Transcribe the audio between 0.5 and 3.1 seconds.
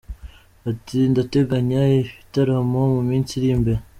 Ati: “Ndateganya ibitaramo mu